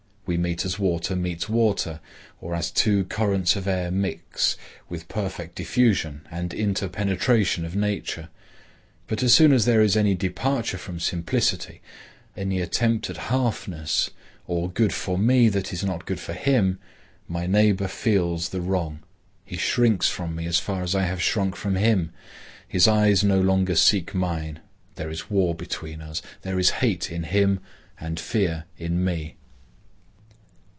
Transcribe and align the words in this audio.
We 0.27 0.37
meet 0.37 0.63
as 0.63 0.79
water 0.79 1.13
meets 1.13 1.49
water, 1.49 1.99
or 2.39 2.55
as 2.55 2.71
two 2.71 3.03
currents 3.03 3.57
of 3.57 3.67
air 3.67 3.91
mix, 3.91 4.55
with 4.87 5.09
perfect 5.09 5.55
diffusion 5.55 6.25
and 6.31 6.53
interpenetration 6.53 7.65
of 7.65 7.75
nature. 7.75 8.29
But 9.07 9.23
as 9.23 9.33
soon 9.33 9.51
as 9.51 9.65
there 9.65 9.81
is 9.81 9.97
any 9.97 10.15
departure 10.15 10.77
from 10.77 11.01
simplicity, 11.01 11.81
and 12.33 12.53
attempt 12.53 13.09
at 13.09 13.17
halfness, 13.27 14.11
or 14.47 14.71
good 14.71 14.93
for 14.93 15.17
me 15.17 15.49
that 15.49 15.73
is 15.73 15.83
not 15.83 16.05
good 16.05 16.19
for 16.19 16.31
him, 16.33 16.79
my 17.27 17.45
neighbor 17.45 17.89
feels 17.89 18.49
the 18.49 18.61
wrong; 18.61 19.01
he 19.43 19.57
shrinks 19.57 20.07
from 20.07 20.33
me 20.37 20.45
as 20.45 20.59
far 20.59 20.81
as 20.81 20.95
I 20.95 21.01
have 21.03 21.21
shrunk 21.21 21.57
from 21.57 21.75
him; 21.75 22.13
his 22.65 22.87
eyes 22.87 23.21
no 23.21 23.41
longer 23.41 23.75
seek 23.75 24.15
mine; 24.15 24.61
there 24.95 25.09
is 25.09 25.29
war 25.29 25.53
between 25.53 25.99
us; 26.01 26.21
there 26.43 26.57
is 26.57 26.69
hate 26.79 27.11
in 27.11 27.23
him 27.23 27.59
and 27.99 28.17
fear 28.17 28.63
in 28.77 29.03
me. 29.03 29.35